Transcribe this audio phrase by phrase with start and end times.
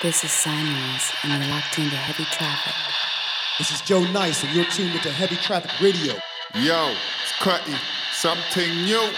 [0.00, 2.72] This is Signals, and you're locked into heavy traffic.
[3.58, 6.14] This is Joe Nice, and you're tuned into Heavy Traffic Radio.
[6.54, 7.74] Yo, it's Cutty.
[8.12, 9.10] Something new.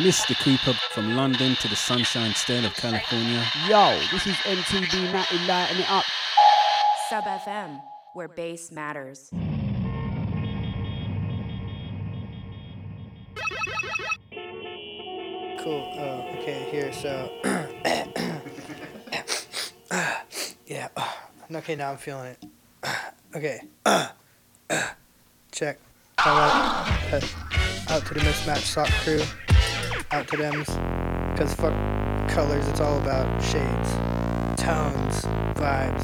[0.00, 0.34] Mr.
[0.42, 3.44] Cooper from London to the Sunshine State of California.
[3.68, 6.04] Yo, this is MTV Natty lighting it up.
[7.10, 7.82] Sub FM,
[8.14, 9.28] where bass matters.
[15.62, 15.92] Cool.
[15.94, 17.30] Uh, oh, okay, here, so.
[20.66, 20.88] yeah.
[21.54, 22.44] Okay, now I'm feeling it.
[23.34, 23.60] Okay.
[25.52, 25.78] Check.
[26.18, 27.20] Uh,
[27.88, 29.22] out to the mismatched sock crew.
[30.10, 30.60] Out to them.
[31.32, 31.72] Because fuck
[32.28, 33.90] colors, it's all about shades,
[34.60, 35.22] tones,
[35.56, 36.02] vibes.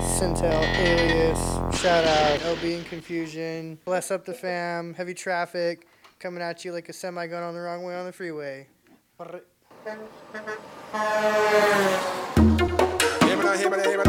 [0.00, 5.86] Centel, Alias, shout out, LB in Confusion, Bless Up the Fam, Heavy Traffic,
[6.18, 8.66] coming at you like a semi gun on the wrong way on the freeway.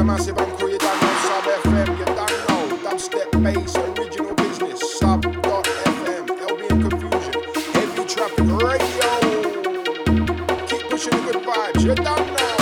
[0.03, 2.17] Massive and Sub FM, you don't
[2.49, 2.61] know.
[3.41, 7.33] Bass, original business, Sub.fm, LB in Confusion,
[7.71, 9.11] Heavy Traffic Radio.
[10.67, 11.37] Keep pushing good
[11.81, 12.57] you don't know.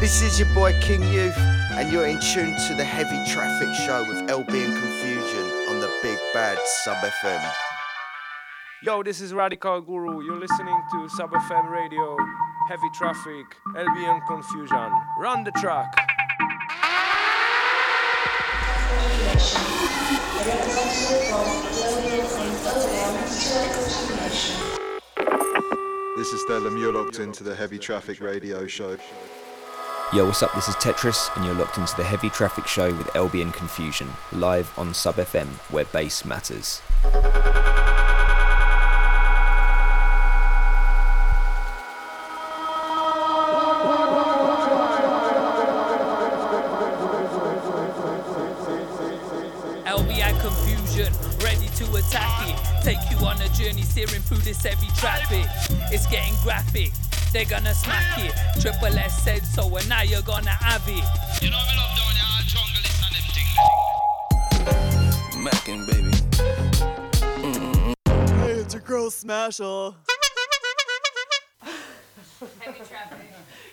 [0.00, 4.04] This is your boy King Youth, and you're in tune to the Heavy Traffic Show
[4.06, 4.99] with LB and Confusion
[6.32, 7.52] Bad Sub FM.
[8.84, 10.24] Yo, this is Radical Guru.
[10.24, 12.16] You're listening to Sub FM Radio,
[12.68, 14.92] Heavy Traffic, LBN Confusion.
[15.18, 15.92] Run the track.
[26.16, 28.96] This is Stellum, you're locked into the Heavy Traffic Radio Show.
[30.12, 30.52] Yo, what's up?
[30.56, 34.08] This is Tetris, and you're locked into the Heavy Traffic Show with LB and Confusion,
[34.32, 36.82] live on Sub FM, where bass matters.
[49.86, 52.82] LBI confusion, ready to attack it.
[52.82, 55.46] Take you on a journey, steering through this heavy traffic.
[55.92, 56.90] It's getting graphic,
[57.32, 58.32] they're gonna smack it.
[58.60, 61.04] Triple S said so, and now you're gonna have it.
[61.42, 62.80] You know me love down your jungle,
[65.38, 66.10] Mackin' baby.
[67.40, 68.40] Mm-hmm.
[68.40, 69.94] Hey, it's your girl Smasher.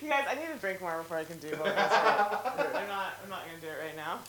[0.02, 2.76] You guys, I need to drink more before I can do what I'm saying.
[2.76, 3.14] I'm not.
[3.24, 4.20] I'm not gonna do it right now.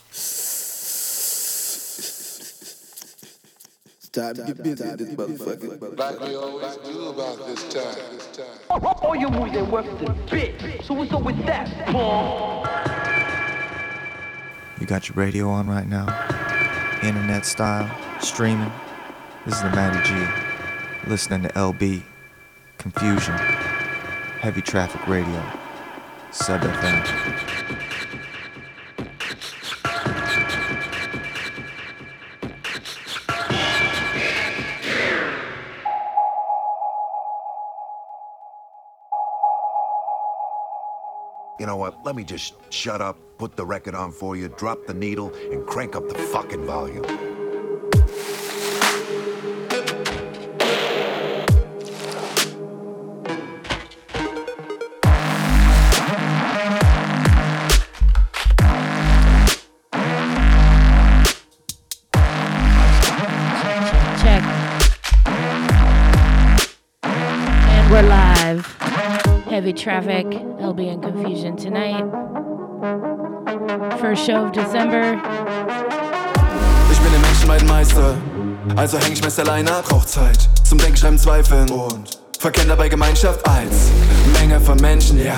[4.09, 5.99] Stop to get busy with this motherfucker.
[5.99, 7.47] Like we always do about time.
[7.47, 7.69] This
[8.33, 8.87] time.
[9.03, 10.83] All your moves ain't worth the bit.
[10.83, 12.67] So what's up with that, Paul?
[14.81, 16.07] You got your radio on right now,
[17.03, 17.91] internet style,
[18.23, 18.73] streaming.
[19.45, 22.03] This is the Matty G, listening to LB,
[22.79, 25.45] Confusion, Heavy Traffic Radio,
[26.31, 27.88] Sub FM.
[41.59, 42.05] You know what?
[42.05, 45.67] Let me just shut up, put the record on for you, drop the needle, and
[45.67, 47.38] crank up the fucking volume.
[69.73, 70.27] Traffic,
[70.75, 72.05] be in confusion tonight.
[73.99, 75.21] First show of December.
[76.91, 78.77] Ich bin.
[78.77, 79.71] Also häng ich meist alleine.
[79.89, 80.79] Braucht Zeit zum
[81.19, 81.69] Zweifeln.
[81.71, 82.19] Und
[82.69, 83.45] dabei Gemeinschaft
[84.49, 85.37] Menge von Menschen, ja.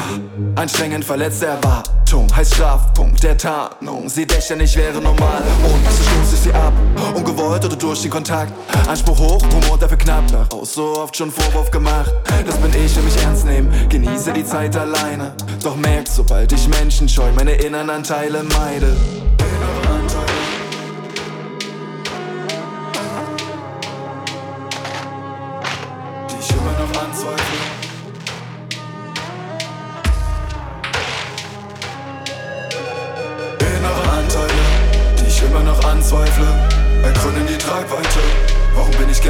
[0.54, 4.08] Anstrengend verletzte Erwartung heißt Strafpunkt der Tarnung.
[4.08, 5.42] Sie dächern, ich wäre normal.
[5.64, 6.72] Und so stoße ich sie ab.
[7.16, 8.52] Ungewollt oder durch den Kontakt.
[8.88, 10.24] Anspruch hoch, Humor dafür knapp.
[10.30, 12.12] Daraus so oft schon Vorwurf gemacht.
[12.46, 13.68] Das bin ich, will mich ernst nehmen.
[13.88, 15.32] Genieße die Zeit alleine.
[15.64, 18.96] Doch merk, sobald ich Menschen scheu, meine inneren Anteile meide.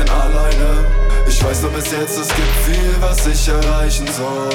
[0.01, 0.87] Gern alleine?
[1.29, 4.49] Ich weiß nur bis jetzt, es gibt viel, was ich erreichen soll.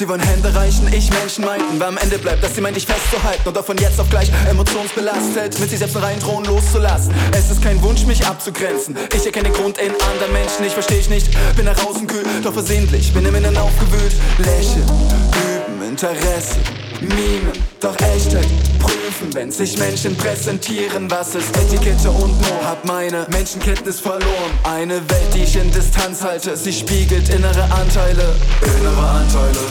[0.00, 1.78] Sie wollen Hände reichen, ich Menschen meinten.
[1.78, 4.30] Wer am Ende bleibt, dass sie meint, dich festzuhalten und auch von jetzt auf gleich
[4.48, 7.12] emotionsbelastet mit sich selbst rein drohen loszulassen.
[7.36, 8.96] Es ist kein Wunsch, mich abzugrenzen.
[9.14, 11.28] Ich erkenne Grund in anderen Menschen, ich versteh ich nicht.
[11.54, 14.14] Bin nach außen kühl, doch versehentlich, bin im Innen aufgewühlt.
[14.38, 16.56] Lächeln, üben, Interesse,
[17.02, 18.46] mimen, doch Echtheit
[18.78, 21.10] prüfen, wenn sich Menschen präsentieren.
[21.10, 22.64] Was ist Etikette und Norm?
[22.64, 24.52] Hab meine Menschenkenntnis verloren.
[24.64, 28.34] Eine Welt, die ich in Distanz halte, sie spiegelt innere Anteile.
[28.62, 29.64] Innere Anteile,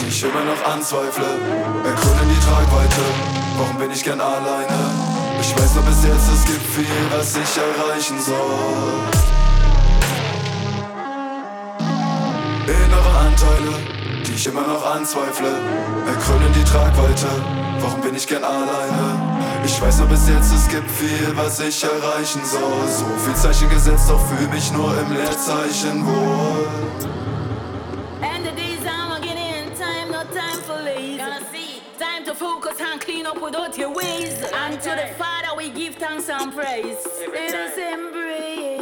[0.00, 1.24] die ich immer noch anzweifle.
[1.84, 3.02] Ergründen die Tragweite,
[3.58, 5.22] warum bin ich gern alleine?
[5.40, 9.32] Ich weiß nur bis jetzt, es gibt viel, was ich erreichen soll.
[12.66, 15.48] Innere Anteile, die ich immer noch anzweifle,
[16.06, 17.26] ergründen die Tragweite.
[17.80, 19.62] Warum bin ich gern alleine?
[19.64, 22.86] Ich weiß nur bis jetzt, es gibt viel, was ich erreichen soll.
[22.86, 26.66] So viel Zeichen gesetzt, doch fühl mich nur im Leerzeichen wohl.
[28.22, 31.18] And the days I'm getting time, no time for lazy.
[31.18, 31.82] Gonna see.
[31.98, 34.34] Time to focus and clean up without your ways.
[34.64, 36.98] And to the Father we give thanks and praise.
[37.32, 38.81] Let us embrace.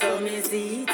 [0.00, 0.86] I me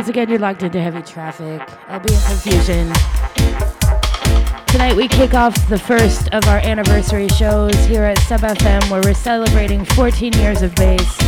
[0.00, 1.60] Once again, you're locked into heavy traffic.
[1.88, 2.90] I'll be in confusion.
[4.68, 9.02] Tonight, we kick off the first of our anniversary shows here at Sub FM, where
[9.04, 11.20] we're celebrating 14 years of bass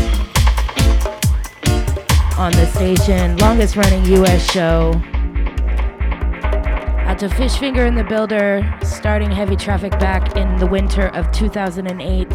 [2.39, 4.51] on the station, longest running U.S.
[4.51, 4.93] show.
[7.05, 12.27] Out to Fishfinger in the Builder, starting heavy traffic back in the winter of 2008.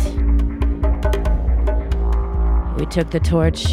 [2.77, 3.65] We took the torch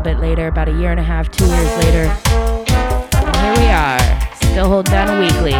[0.00, 2.04] little bit later, about a year and a half, two years later.
[3.12, 5.52] And here we are, still holding down a weekly.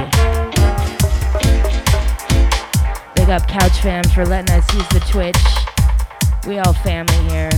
[3.15, 5.37] Big up Couch Fam for letting us use the Twitch.
[6.47, 7.51] We all family here.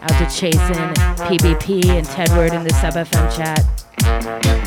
[0.00, 0.94] Out to Chasen,
[1.28, 4.65] PBP, and Tedward in the sub FM chat.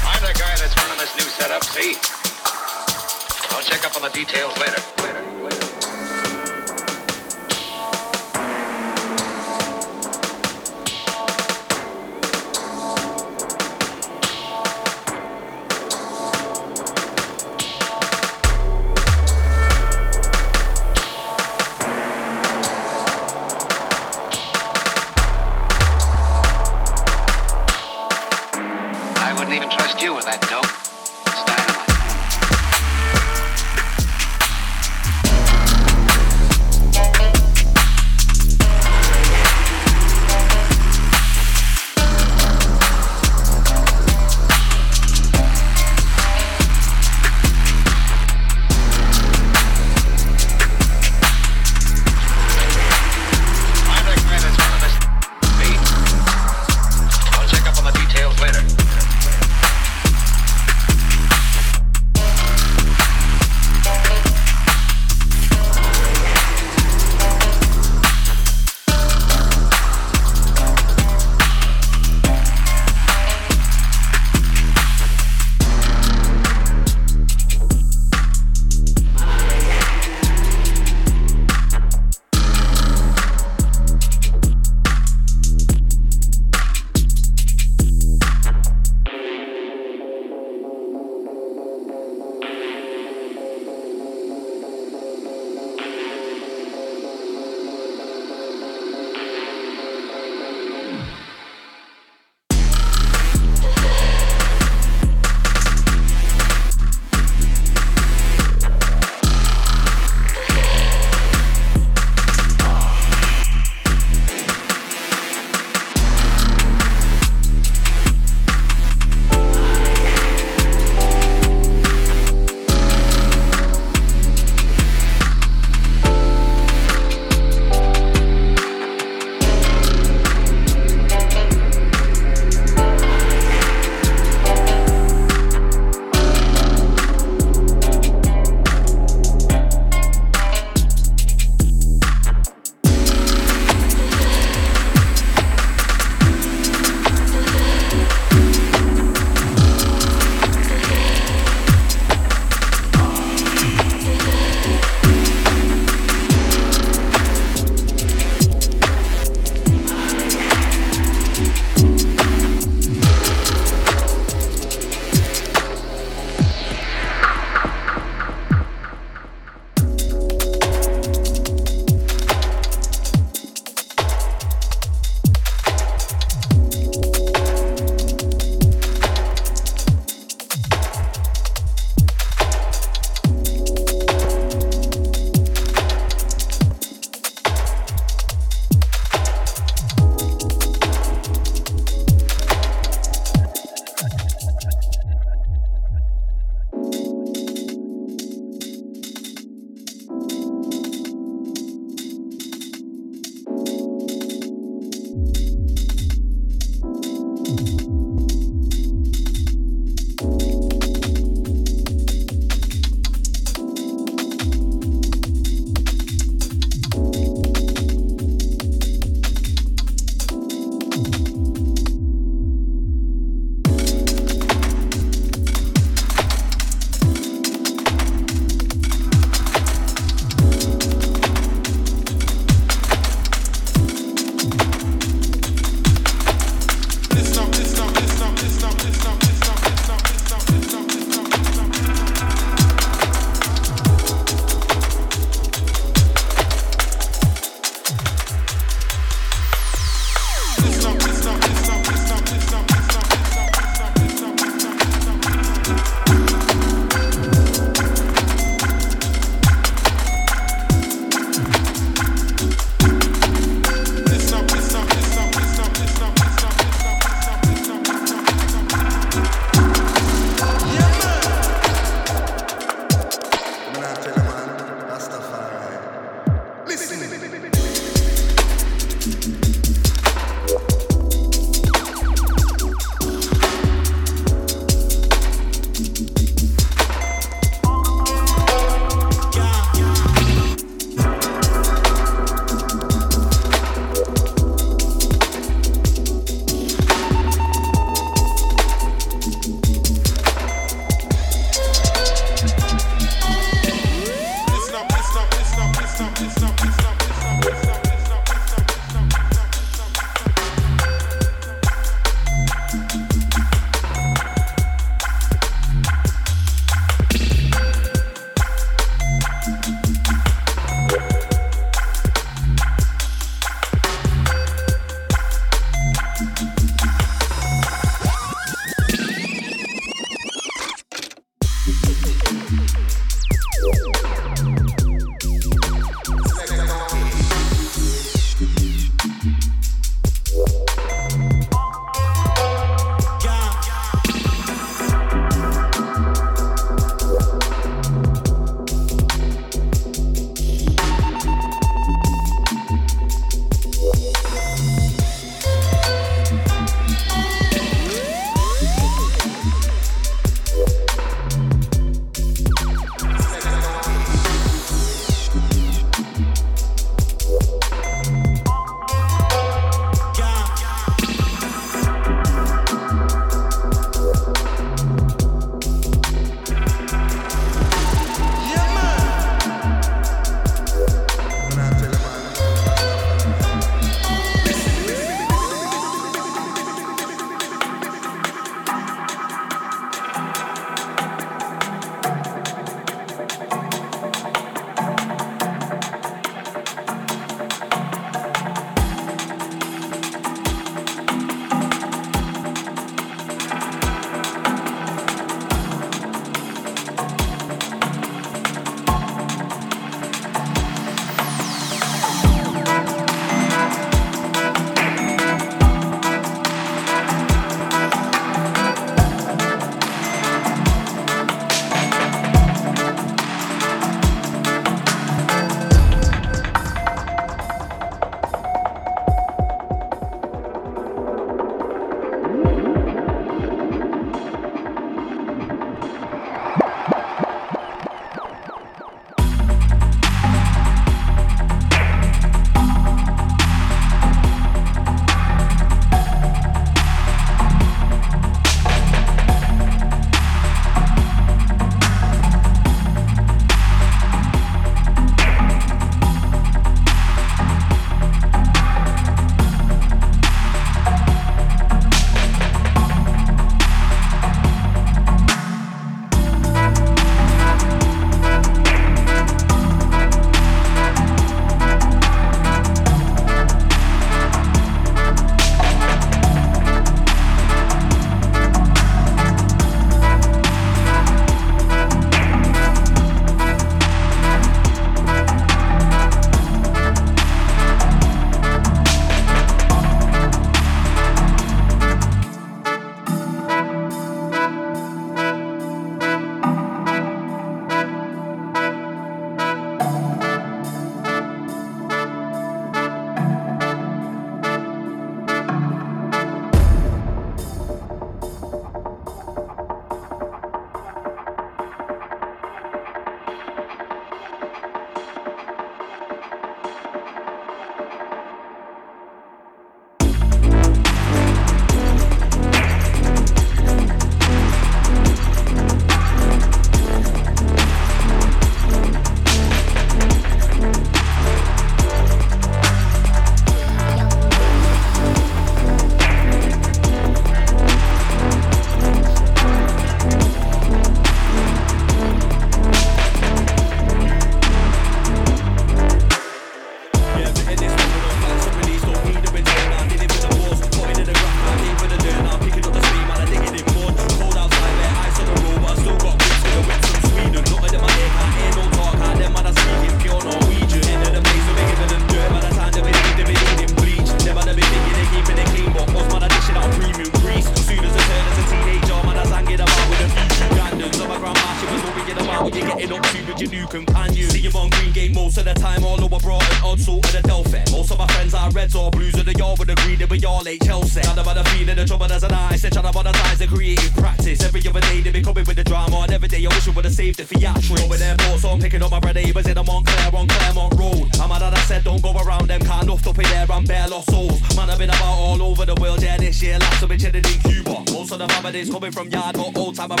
[598.80, 599.92] coming from yard or old time.
[599.92, 600.00] I'm.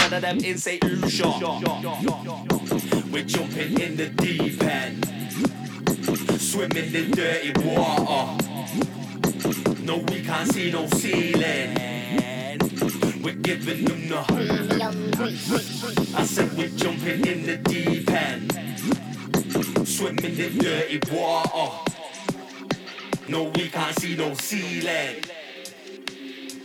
[3.12, 5.04] We're jumping in the deep end,
[6.40, 8.38] swimming in dirty water.
[9.82, 11.76] No, we can't see no ceiling.
[13.22, 14.24] We're giving them the.
[16.16, 18.50] I said we're jumping in the deep end,
[19.86, 21.92] swimming in dirty water.
[23.28, 25.22] No, we can't see no ceiling.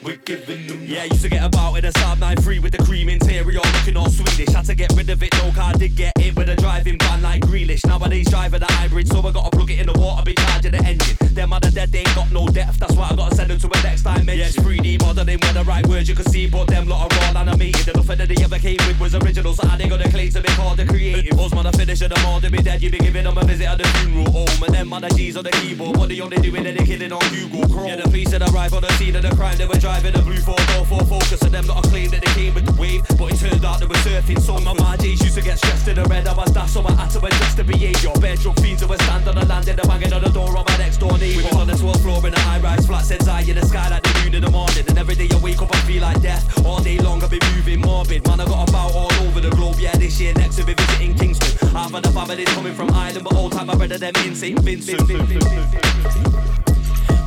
[0.06, 0.86] We're giving.
[0.86, 4.12] Yeah, used to get about in a Saab 93 with the cream interior, looking all
[4.12, 4.54] Swedish.
[4.54, 7.22] Had to get rid of it, no car did get it with a driving van
[7.22, 7.86] like Grealish.
[7.86, 10.84] Nowadays driving the hybrid, so I gotta plug it in the water, be charging the
[10.84, 11.18] engine.
[11.36, 12.80] Them other dead, they ain't got no depth.
[12.80, 14.38] That's why I gotta send them to a next dimension.
[14.38, 17.38] Yeah, 3D modeling where the right words you can see, but them lot are all
[17.38, 17.88] animated.
[17.88, 20.32] And nothing that they ever came with was original, so how they got the claim
[20.32, 21.38] to be called the creative?
[21.38, 22.82] Was man, I finish them all to be dead.
[22.82, 25.44] You be giving them a visit at the funeral home, and them the G's on
[25.44, 25.98] the keyboard.
[25.98, 27.88] What they only doing, and they killing on Google Chrome.
[27.88, 29.58] Yeah, the police had arrived on the scene of the crime.
[29.58, 32.66] They were driving a blue 444 Focus, and them lot claim that they came with
[32.66, 34.42] the wave, but it turned out they were surfing.
[34.42, 36.28] So my mind, MJs used to get stressed in the red.
[36.28, 38.12] I was that, so I had to adjust to behaviour.
[38.20, 40.78] Bedroom fiends who were stand on the land, and banging on the door of my
[40.78, 41.42] next door neighbour.
[41.42, 43.66] We was on the 12th floor in a high rise flat, said eye in the
[43.66, 44.86] sky like the moon in the morning.
[44.88, 46.66] And every day I wake up, I feel like death.
[46.66, 48.26] All day long, I've been moving morbid.
[48.28, 49.76] Man, I got about all over the globe.
[49.80, 51.70] Yeah, this year next we'll be visiting Kingston.
[51.70, 54.60] Half of the family's coming from Ireland, but all time I brother them in St.
[54.60, 55.02] Vincent.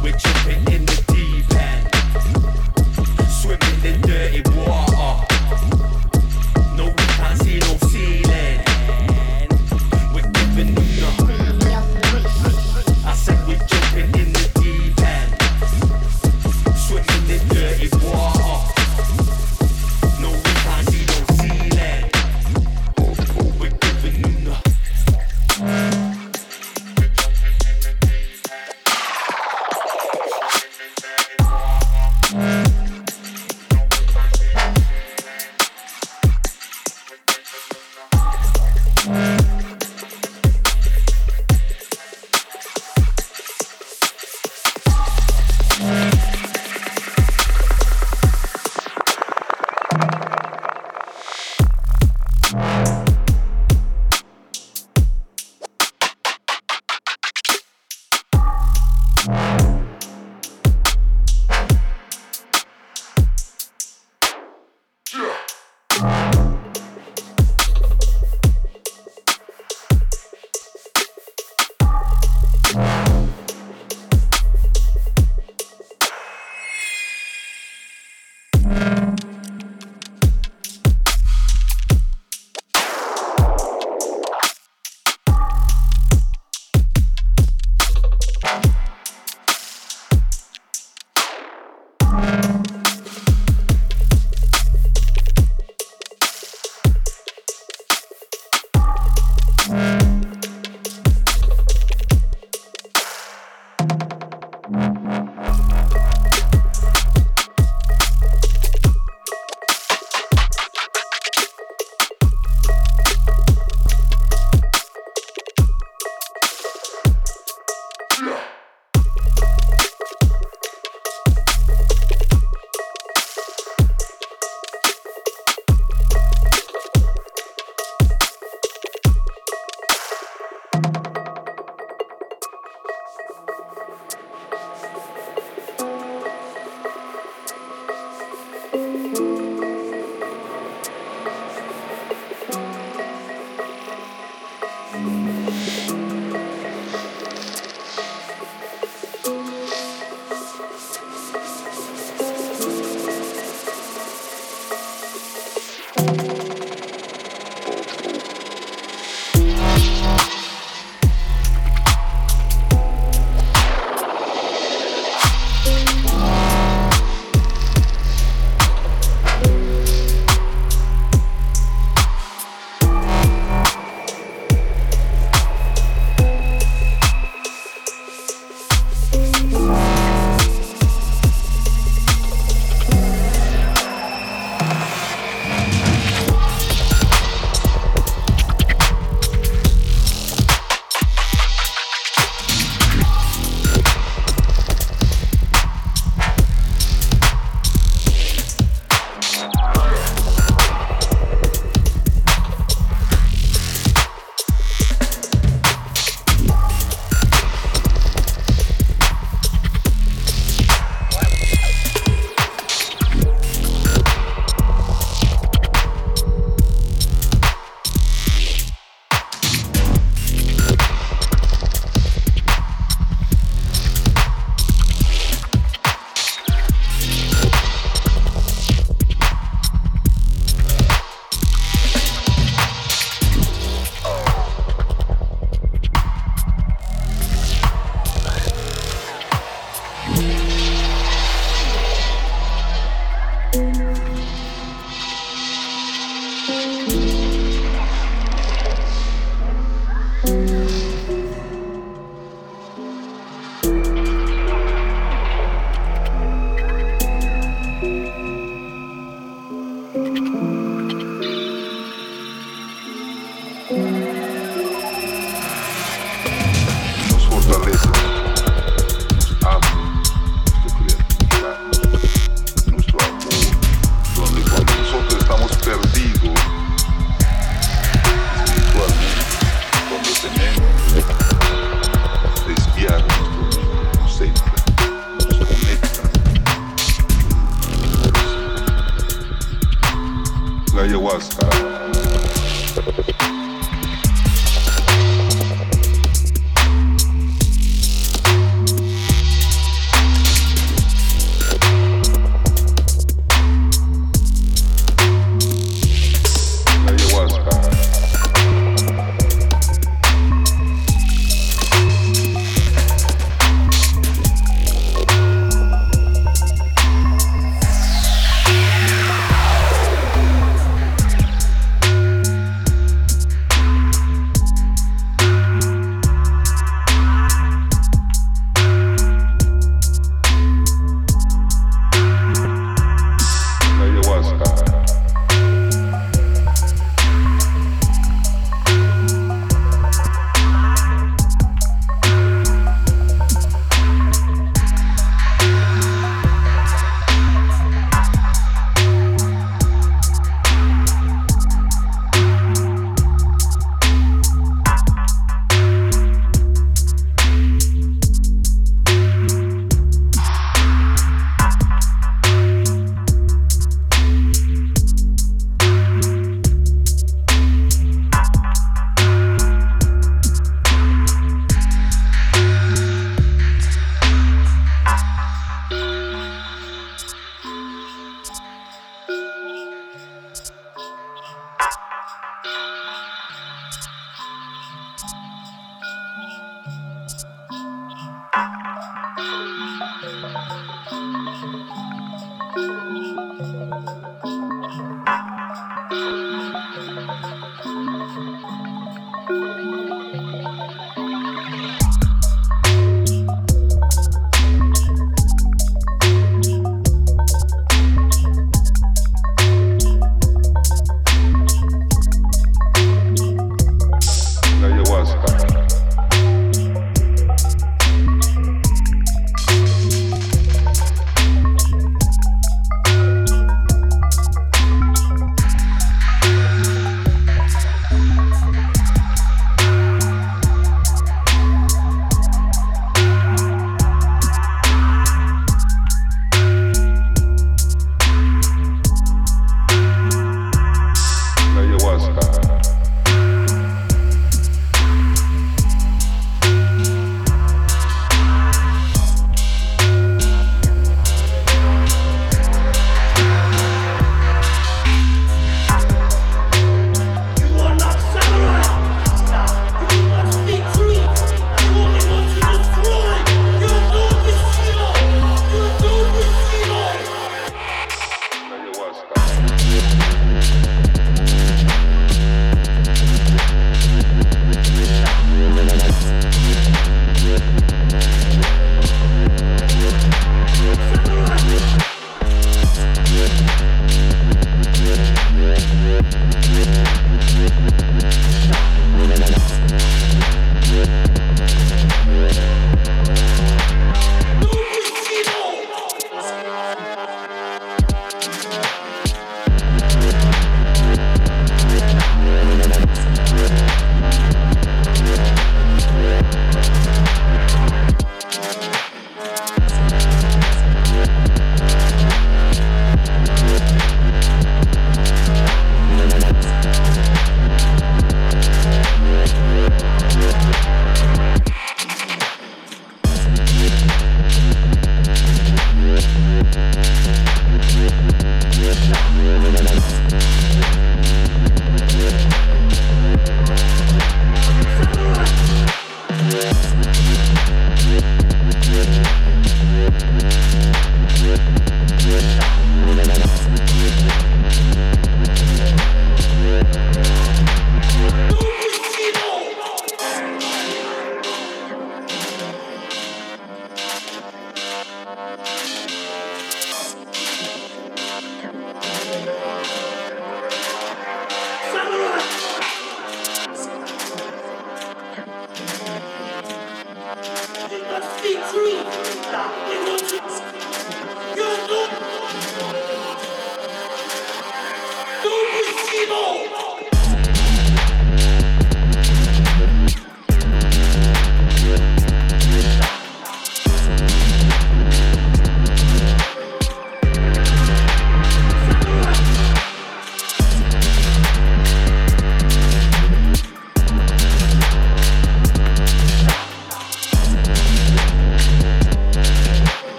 [0.00, 1.84] We're jumping in the deep end,
[3.28, 5.26] swimming in dirty water.
[6.76, 7.87] No, we can't see no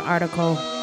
[0.00, 0.73] Article.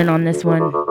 [0.00, 0.85] On this one.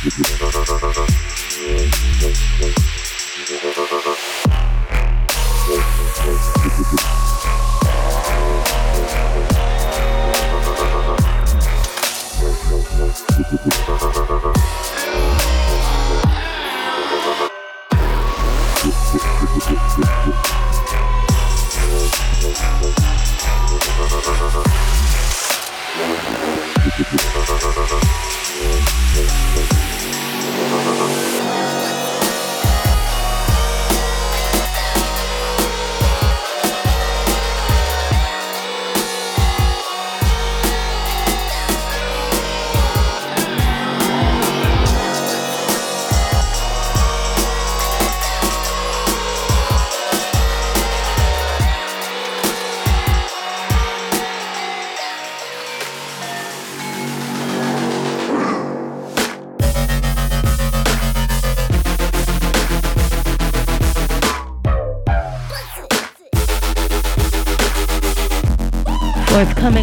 [0.00, 0.92] ハハハ
[4.00, 4.17] ハ。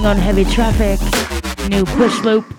[0.05, 0.99] On heavy traffic.
[1.69, 2.54] New push loop.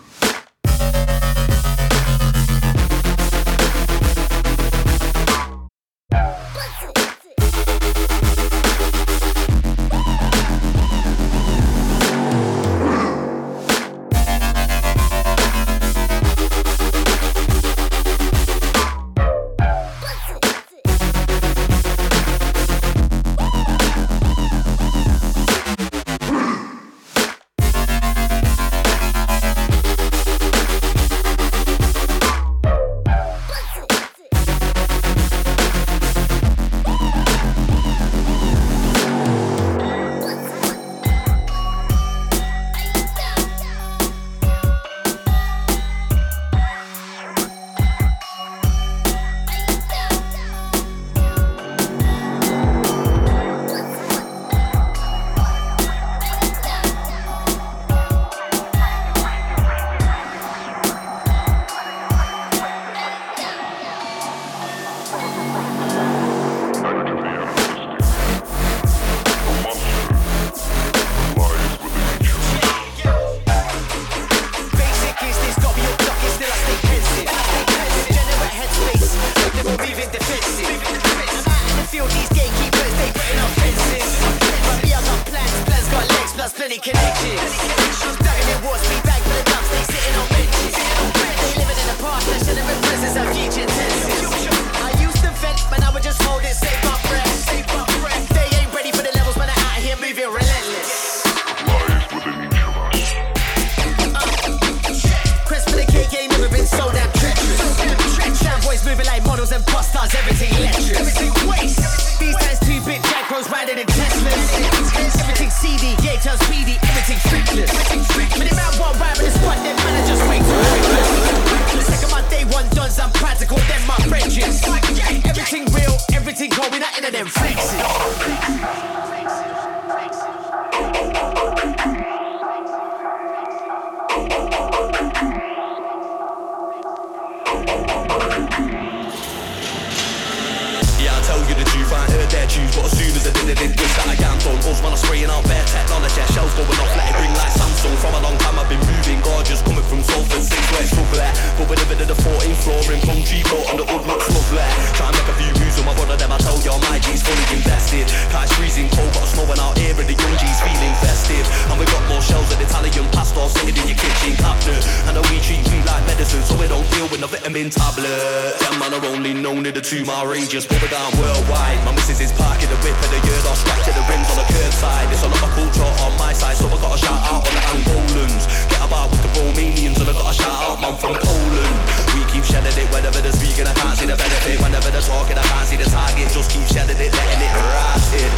[167.67, 168.55] in tablet.
[168.79, 171.83] Man are only known in the two mile radius, Pop it down worldwide.
[171.83, 174.39] My missus is parking the whip of the year, I'll scratch at the rims on
[174.39, 175.11] the curbside.
[175.11, 177.62] It's all of culture on my side, so I got a shout out on the
[177.75, 178.45] Angolans.
[178.71, 181.77] Get about with the Romanians, and I got a shout out, man, from Poland.
[182.14, 184.57] We keep shedding it whenever they're speaking, I can't see the benefit.
[184.62, 186.31] Whenever they're talking, I can't see the target.
[186.31, 188.31] Just keep shedding it, letting it rise it.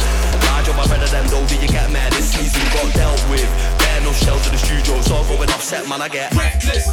[0.48, 2.14] Large on my better than though, do you get mad?
[2.14, 3.48] This season got dealt with.
[3.82, 5.84] Bare no shells in the studio, it's all going upset.
[5.90, 6.86] man, I get reckless.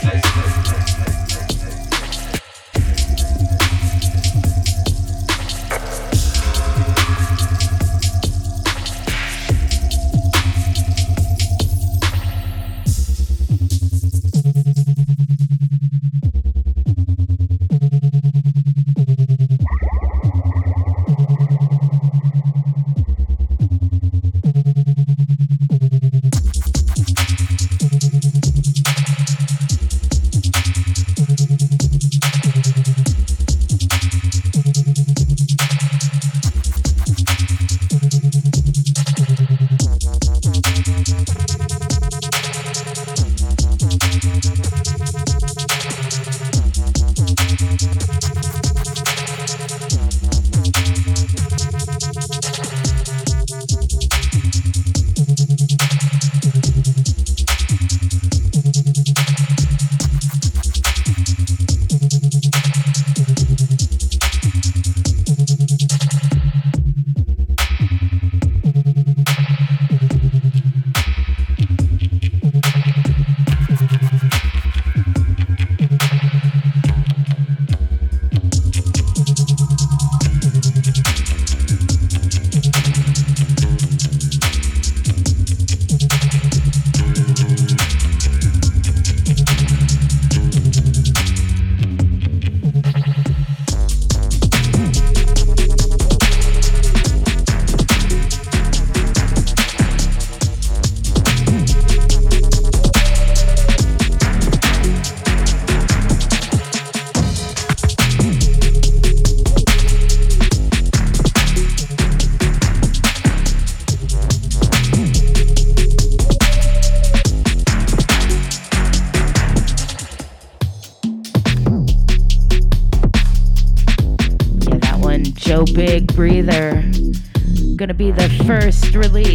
[128.45, 129.34] first release.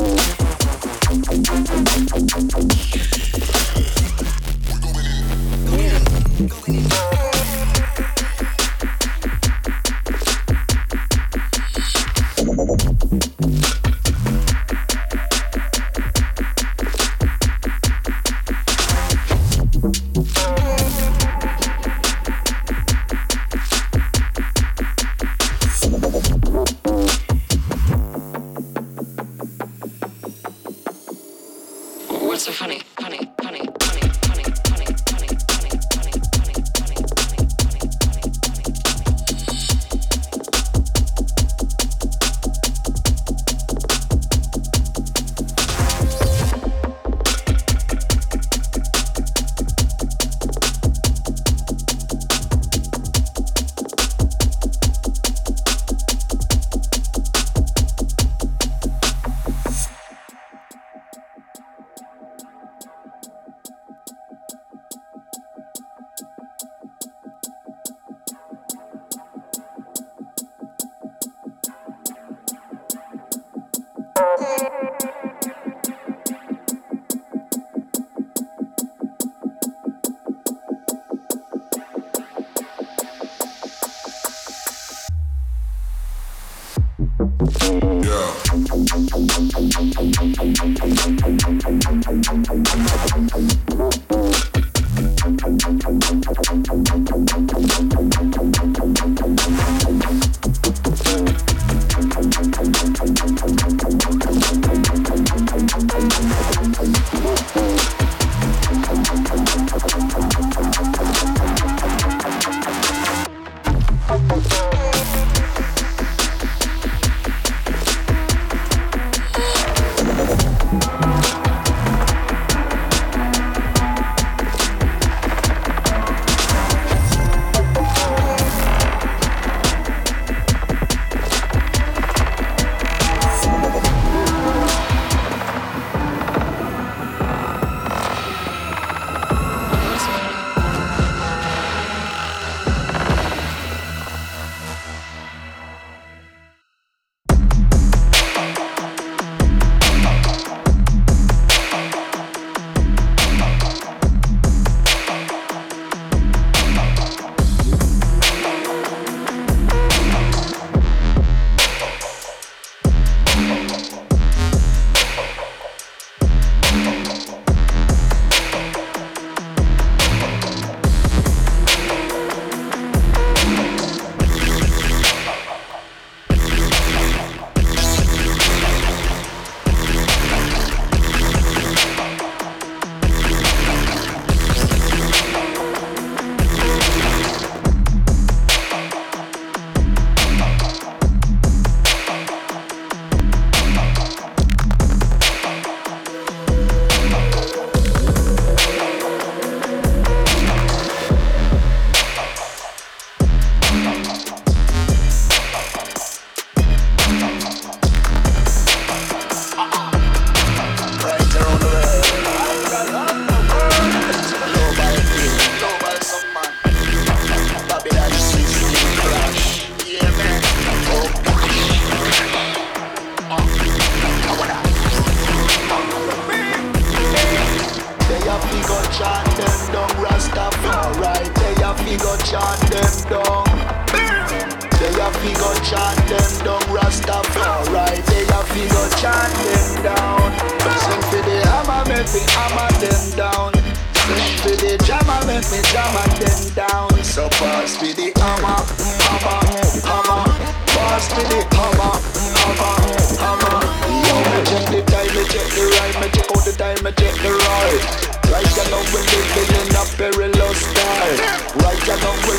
[242.41, 243.53] hammer them down.
[244.01, 246.89] Sing for the jammer, make me jammer them down.
[247.03, 248.59] So pass me the hammer,
[249.05, 249.41] hammer,
[249.85, 250.25] hammer.
[250.73, 251.95] Pass me the hammer,
[252.41, 252.77] hammer,
[253.21, 253.57] hammer.
[254.05, 256.91] Yo, me check the time, me check the right, me check out the time, me
[256.97, 258.11] check the right.
[258.31, 261.17] Right now we living in a perilous time.
[261.61, 262.30] Right now we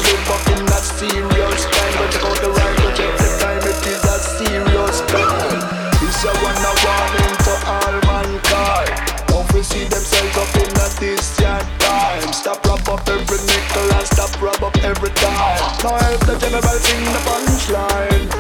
[15.83, 18.31] Now help the general sing the punchline.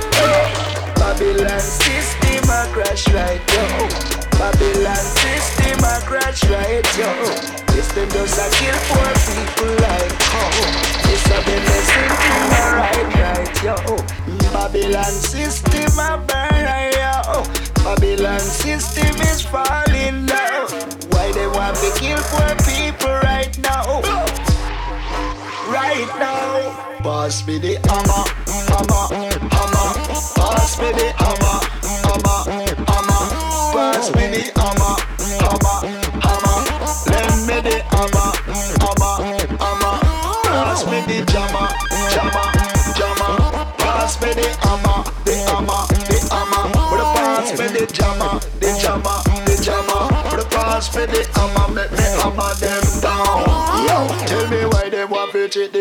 [0.94, 3.66] Babylon system a crash right yo.
[4.38, 7.10] Babylon system a crash right yo.
[7.74, 10.54] System just a kill poor people like oh.
[11.02, 13.74] This a the lesson thing my right right yo.
[14.54, 17.42] Babylon system a burn right yo.
[17.82, 20.70] Babylon system is falling down.
[21.10, 22.61] Why they want to kill poor
[27.02, 29.02] pass me the hammer, hammer,
[29.50, 29.88] hammer.
[30.38, 31.58] Pass me the hammer,
[32.06, 32.38] hammer,
[32.86, 33.22] hammer.
[33.74, 34.94] Pass me the hammer,
[35.42, 35.76] hammer,
[36.22, 36.56] hammer.
[37.10, 38.28] Lend me the hammer,
[38.78, 39.14] hammer,
[39.58, 39.94] hammer.
[40.46, 41.66] Pass me the jammer,
[42.14, 42.46] jammer,
[42.94, 43.34] jammer.
[43.78, 46.62] Pass me the hammer, the hammer, the hammer.
[46.86, 50.02] Put a pass me the jammer, the jammer, the jammer.
[50.30, 53.62] Put a pass me the hammer, make me hammer them down.
[53.82, 55.72] Yo, tell me why they want to treat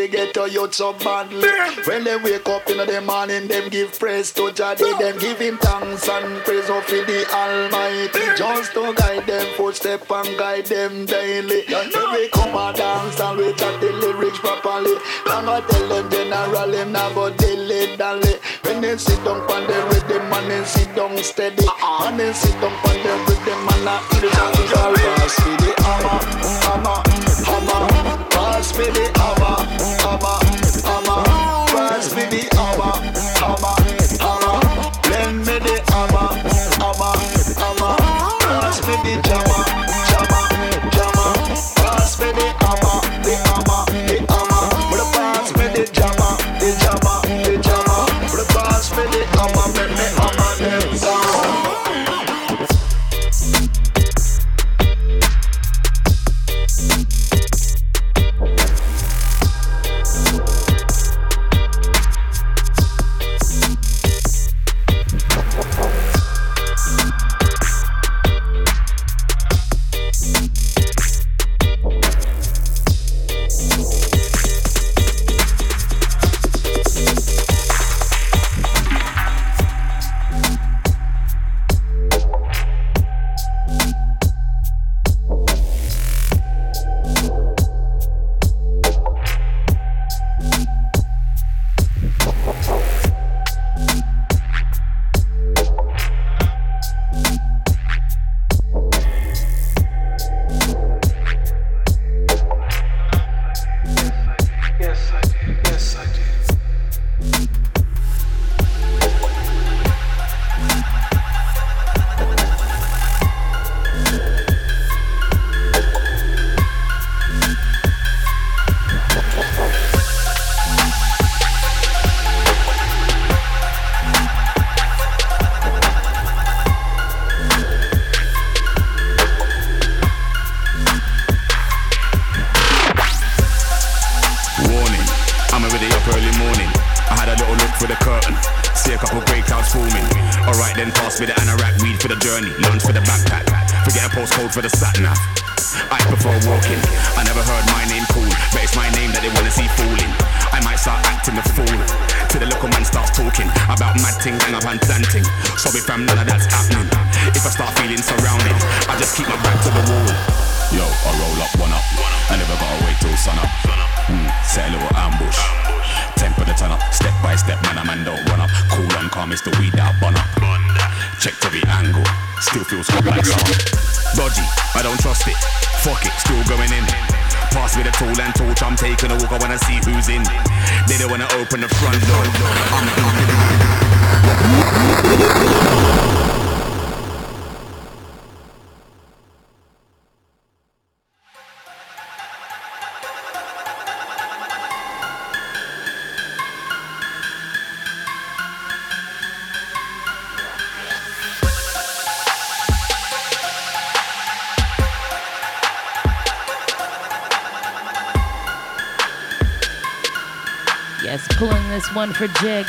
[0.41, 1.49] ghetto youth so badly.
[1.85, 4.76] When they wake up in the morning, them give praise to Jah.
[4.76, 8.38] Them give him thanks and praise of the Almighty.
[8.38, 11.63] Just to guide them footstep and guide them daily.
[11.68, 14.95] When we come and dance and we chat the lyrics properly.
[15.26, 18.35] I'm gonna tell them general, them not go dilly dally.
[18.63, 21.65] When they sit down on the rhythm and they sit down steady.
[21.81, 25.55] And they sit down on the rhythm and I eat it out the pass me
[25.57, 26.19] the hammer,
[26.63, 26.99] hammer,
[27.45, 28.11] hammer.
[28.31, 29.81] Pass me the hammer,
[30.12, 30.40] hammer,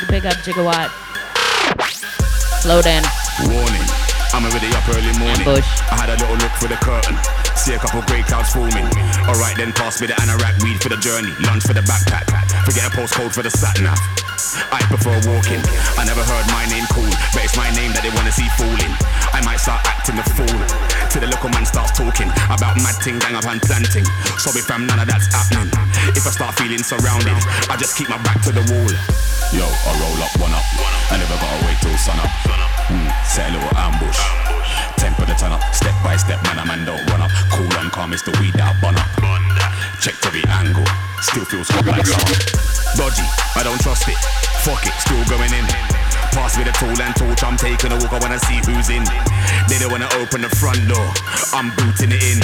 [0.05, 0.23] for Jig.
[0.23, 0.89] Big up Gigawatt.
[2.65, 3.03] Load in.
[3.49, 3.85] Warning,
[4.33, 5.47] I'm already up early morning.
[5.47, 5.67] Ambush.
[5.91, 7.17] I had a little look through the curtain.
[7.55, 8.87] See a couple grey clouds forming.
[9.27, 11.31] Alright then, pass me the anorak weed for the journey.
[11.43, 12.27] Lunch for the backpack.
[12.65, 13.99] Forget a postcode for the sat nav.
[14.71, 15.61] I prefer walking.
[15.97, 18.93] I never heard my name called, but it's my name that they wanna see falling.
[19.33, 20.59] I might start acting the fool
[21.09, 24.05] till the local man starts talking about mad thing, gang up and planting.
[24.37, 25.73] Sorry fam, none of that's happening.
[26.15, 27.37] If I start feeling surrounded,
[27.69, 29.32] I just keep my back to the wall.
[29.53, 30.65] Yo, I roll up one up.
[31.13, 32.33] I never gotta wait till sun up.
[32.89, 34.17] Hmm, set a little ambush.
[34.97, 37.29] Temper the turn up, step by step, man, a man don't run up.
[37.53, 39.05] Cool and calm, it's the weed that I bun up.
[40.01, 40.81] Check every angle,
[41.21, 42.33] still feels hot like summer.
[42.97, 43.21] Dodgy,
[43.53, 44.17] I don't trust it.
[44.65, 45.69] Fuck it, still going in.
[46.33, 49.05] Pass me the tool and torch, I'm taking a walk, I wanna see who's in.
[49.69, 51.13] They don't wanna open the front door,
[51.53, 52.41] I'm booting it in.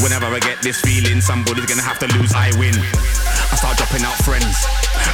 [0.00, 2.72] Whenever I get this feeling, somebody's gonna have to lose, I win.
[2.72, 4.64] I start dropping out friends,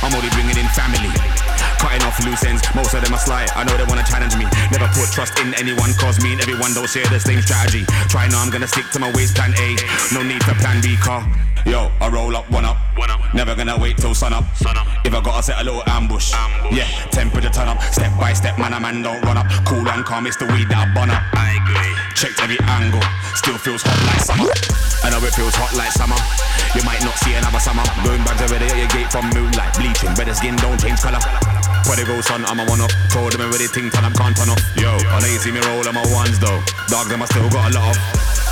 [0.02, 1.10] I'm only bringing in family.
[1.78, 3.46] Cutting off loose ends, most of them are sly.
[3.54, 4.46] I know they wanna challenge me.
[4.72, 7.84] Never put trust in anyone, cause me and everyone don't share the same strategy.
[8.08, 9.76] Try now, I'm gonna stick to my ways, plan A.
[10.12, 11.22] No need for plan B, car.
[11.66, 12.76] Yo, I roll up, one up.
[12.96, 13.20] One up.
[13.32, 14.44] Never gonna wait till sun up.
[14.56, 14.86] Sun up.
[15.04, 16.32] If I gotta set a little ambush,
[16.70, 17.80] yeah, temperature turn up.
[17.92, 19.46] Step by step, man, a man don't run up.
[19.64, 21.22] Cool and calm, it's the weed that I bun up.
[21.32, 21.92] I agree.
[22.14, 23.02] Checked every angle,
[23.34, 24.48] still feels hot like summer.
[25.04, 26.16] I know it feels hot like summer.
[26.76, 27.84] You might not see another summer.
[28.04, 29.72] Burn bags already at your gate from moonlight.
[29.76, 31.20] Bleaching, better skin don't change color.
[31.84, 32.88] Prodigal son, I'm a one up.
[33.12, 34.60] Told them think till I'm can't turn off.
[34.80, 36.64] Yo, I know you see me roll my ones though.
[36.88, 37.96] Dogs, them I still got a lot of.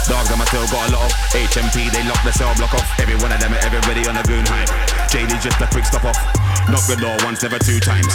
[0.05, 1.13] Dogs, them I still got a lot of.
[1.33, 2.85] HMP, they lock the cell block off.
[3.01, 4.69] Every one of them, everybody on a goon hype.
[5.09, 6.21] JD just a quick stop off.
[6.69, 8.13] Knock the door once, never two times.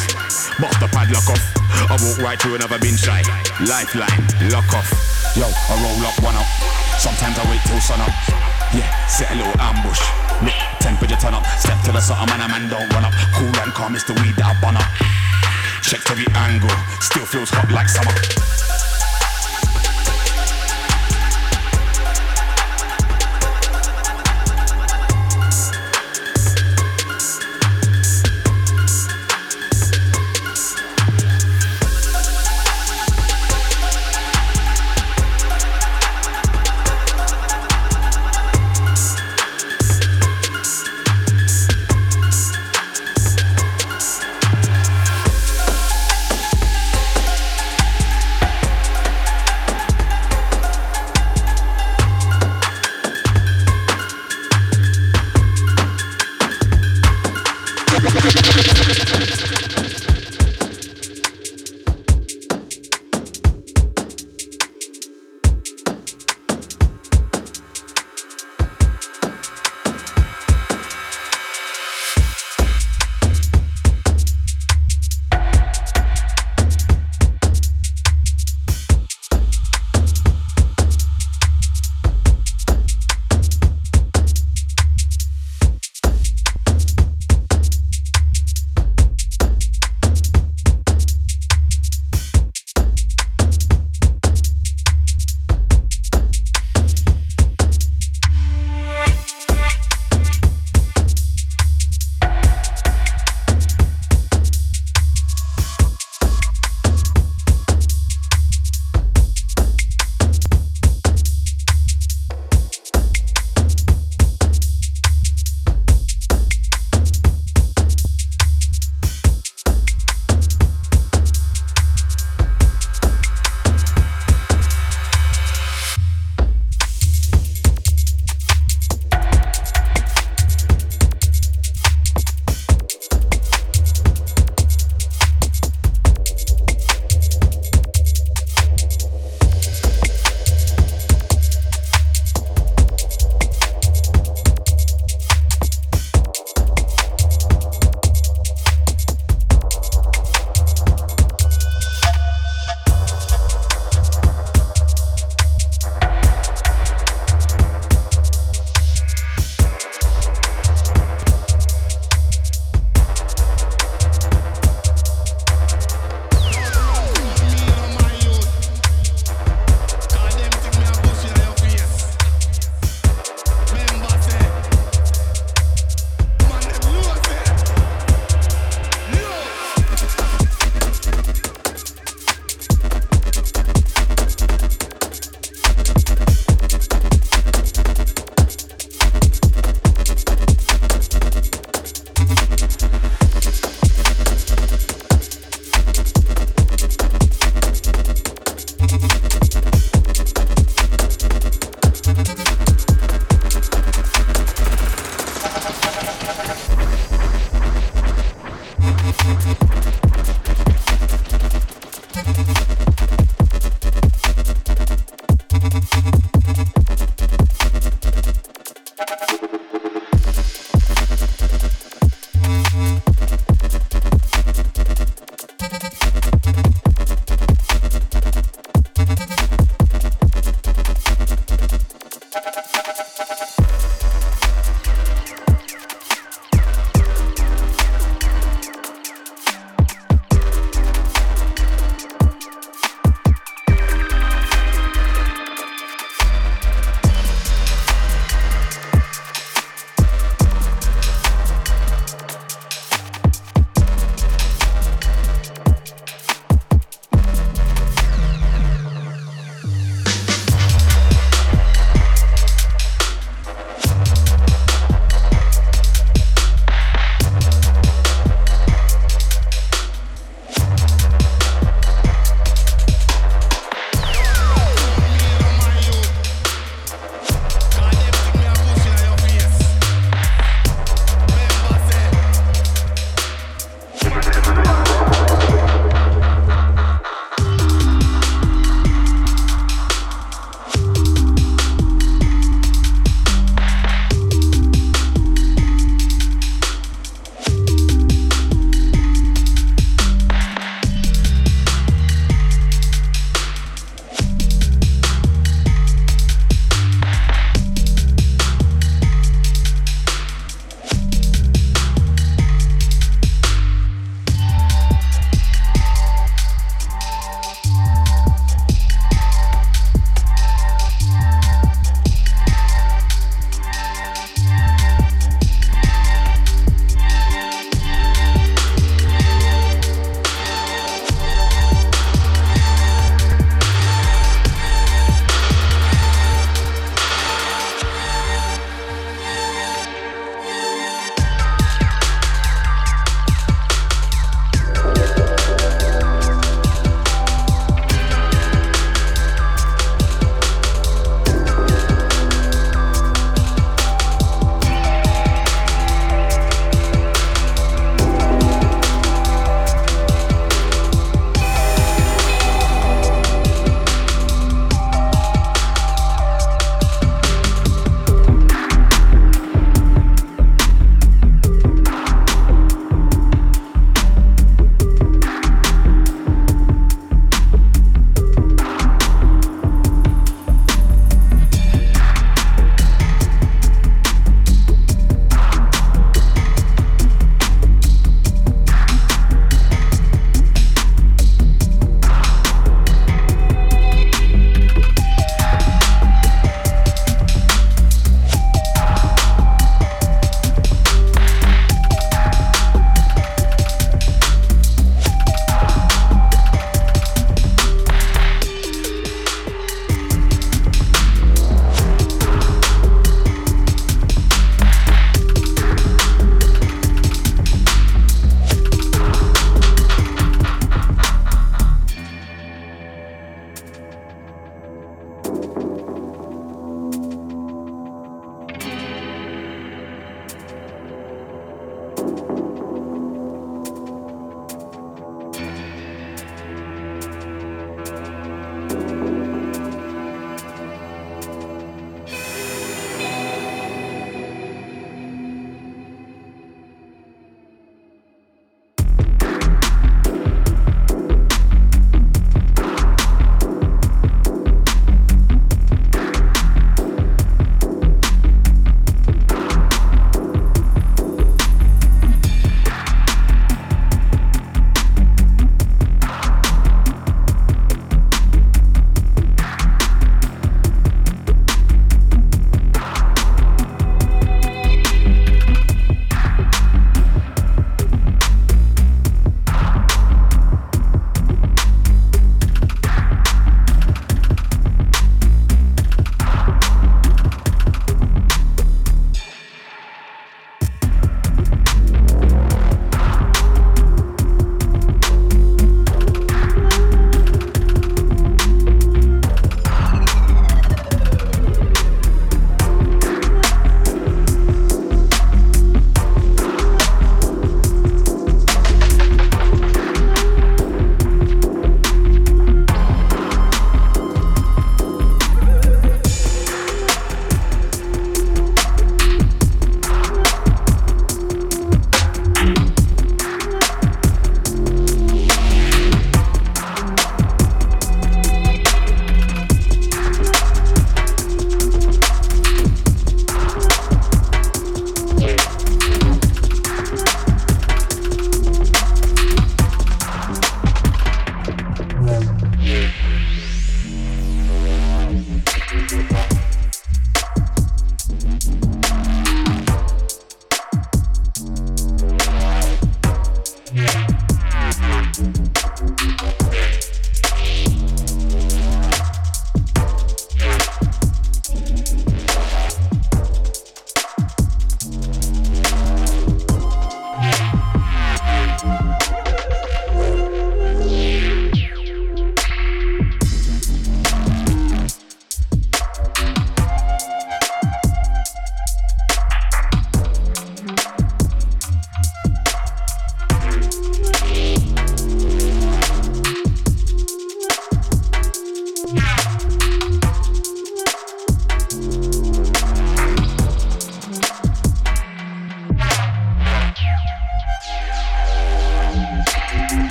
[0.61, 1.44] Box the padlock off.
[1.89, 3.26] I walk right through and never been shy.
[3.65, 4.22] Lifeline,
[4.53, 4.89] lock off.
[5.34, 6.48] Yo, I roll up one up.
[7.02, 8.14] Sometimes I wait till sun up.
[8.69, 10.27] Yeah, set a little ambush.
[10.43, 11.45] Look, temperature turn up.
[11.57, 13.14] Step to the side, man, a man don't run up.
[13.34, 14.85] Cool and calm, it's the weed that I bun up.
[15.81, 16.69] Checked every angle,
[17.01, 18.14] still feels hot like summer.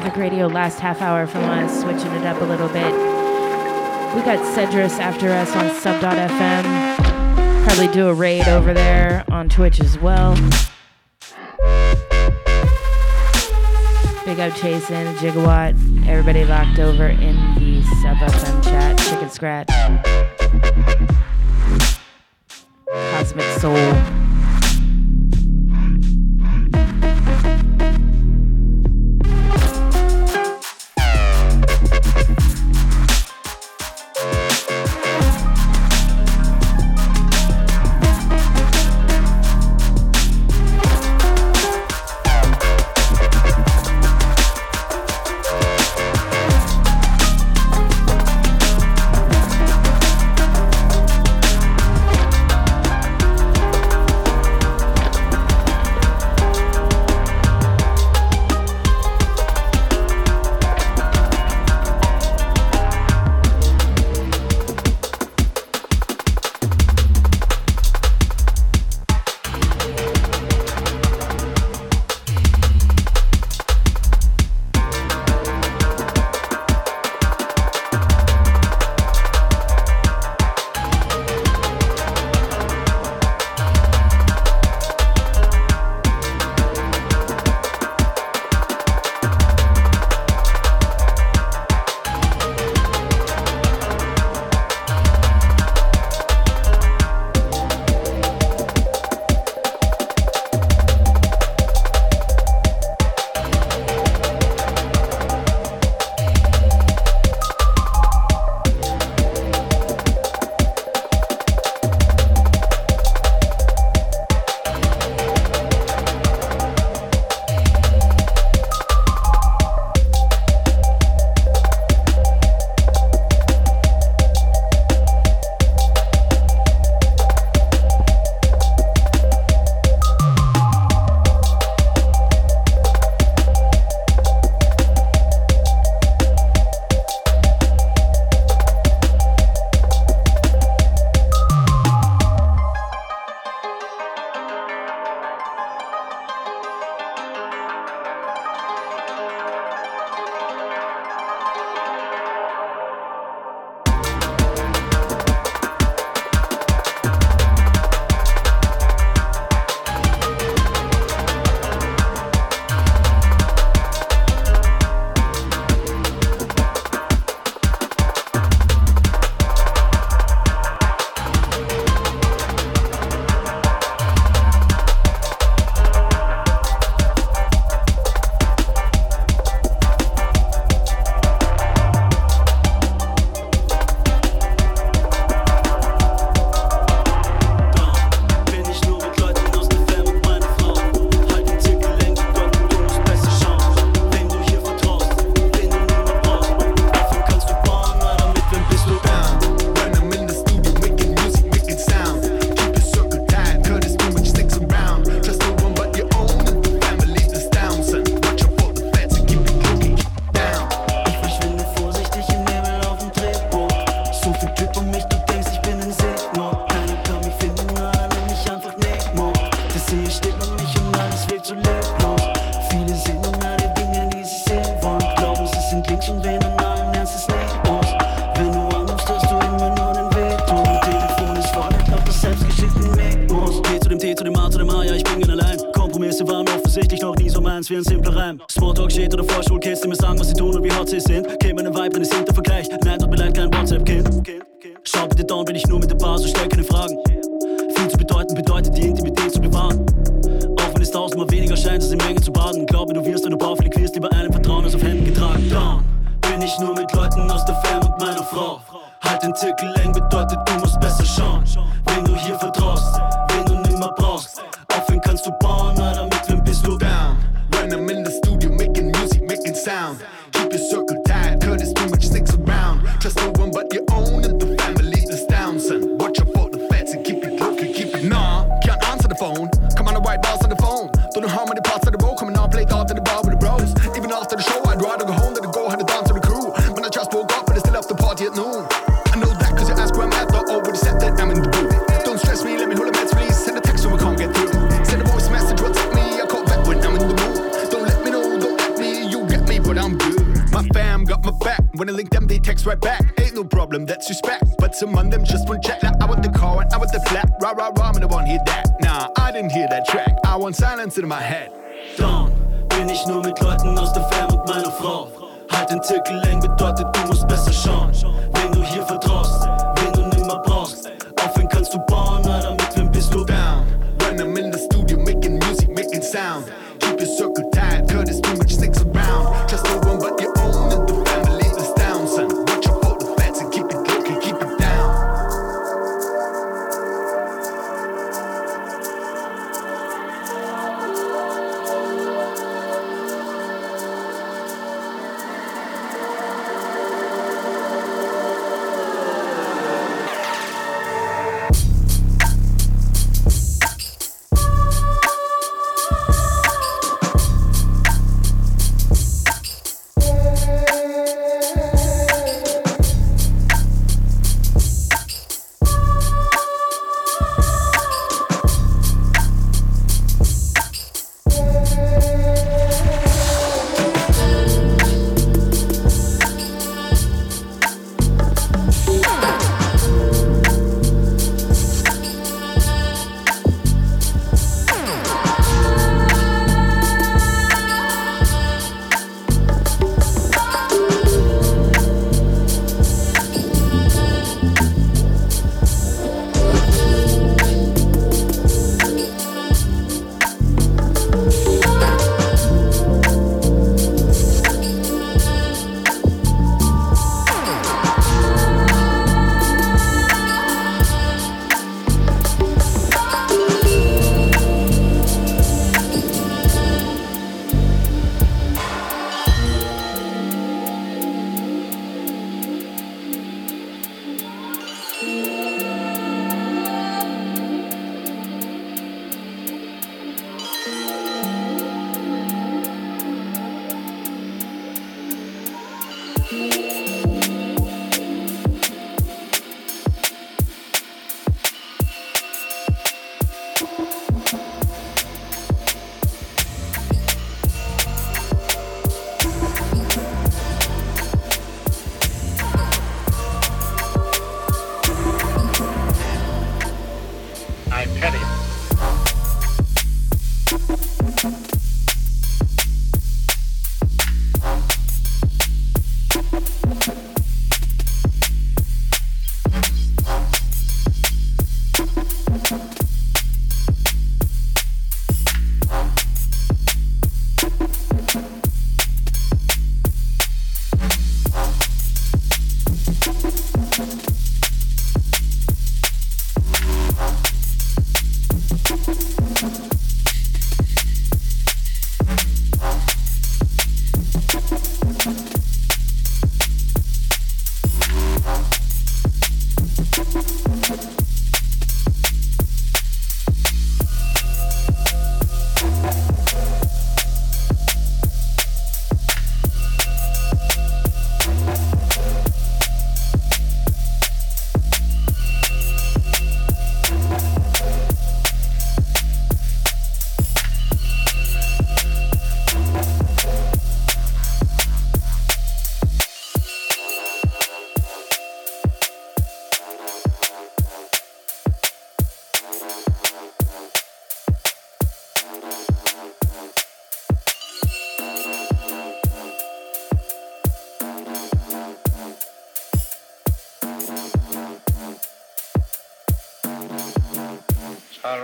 [0.00, 2.92] Traffic radio last half hour from us, switching it up a little bit.
[4.14, 7.64] We got Cedrus after us on sub.fm.
[7.64, 10.36] Probably do a raid over there on Twitch as well.
[14.24, 15.74] Big up Jason, Gigawatt,
[16.06, 19.68] everybody locked over in the sub FM chat, Chicken Scratch,
[22.88, 24.07] Cosmic Soul.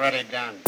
[0.04, 0.63] Already done.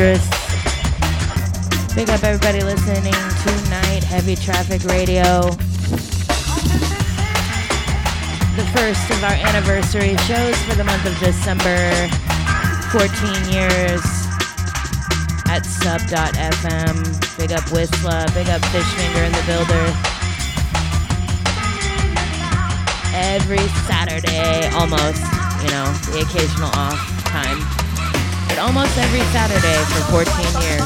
[0.00, 1.94] Cedrus.
[1.94, 3.12] Big up everybody listening
[3.44, 4.02] tonight.
[4.02, 5.50] Heavy Traffic Radio.
[8.56, 12.08] The first of our anniversary shows for the month of December.
[12.88, 14.00] 14 years
[15.48, 16.96] at sub.fm.
[17.36, 18.24] Big up Whistler.
[18.32, 19.84] Big up Fishfinger in the builder.
[23.12, 25.20] Every Saturday, almost,
[25.60, 26.96] you know, the occasional off
[27.26, 27.79] time.
[28.60, 30.80] Almost every Saturday for 14 years.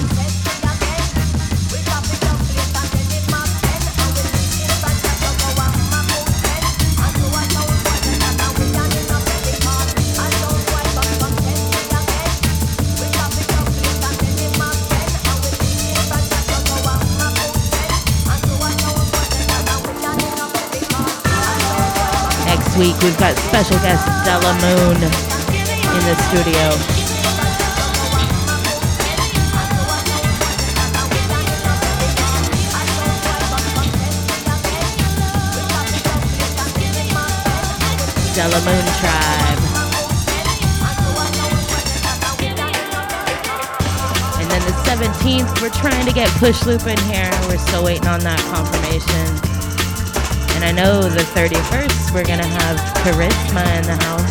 [22.46, 26.93] Next week we've got special guest Della Moon in the studio.
[38.34, 39.60] Della Moon Tribe.
[44.40, 47.30] And then the 17th, we're trying to get Push Loop in here.
[47.46, 49.38] We're still waiting on that confirmation.
[50.56, 54.26] And I know the 31st, we're gonna have Charisma in the house.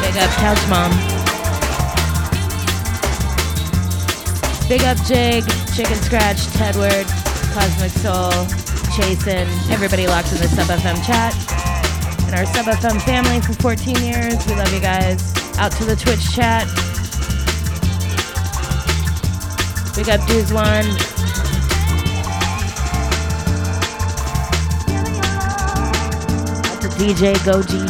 [0.00, 0.92] Big up Couch Mom.
[4.68, 5.42] Big up Jig,
[5.74, 7.06] Chicken Scratch, Tedward,
[7.54, 8.30] Cosmic Soul,
[8.94, 11.57] Chasen, everybody locked in the Sub FM chat.
[12.28, 14.46] And our Sub FM family for 14 years.
[14.46, 15.34] We love you guys.
[15.56, 16.68] Out to the Twitch chat.
[19.96, 20.34] Big up to
[26.98, 27.88] DJ Goji.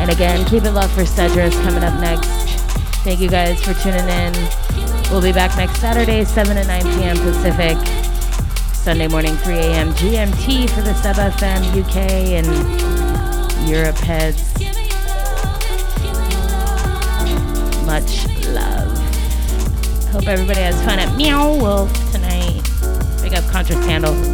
[0.00, 2.28] And again, keep it love for Cedrus coming up next.
[3.04, 4.71] Thank you guys for tuning in.
[5.12, 7.18] We'll be back next Saturday, 7 to 9 p.m.
[7.18, 7.76] Pacific.
[8.74, 9.92] Sunday morning, 3 a.m.
[9.92, 11.96] GMT for the Sub FM UK
[12.32, 14.54] and Europe heads.
[17.84, 18.96] Much love.
[20.12, 22.62] Hope everybody has fun at Meow Wolf tonight.
[23.20, 24.31] Big up Contra Scandal.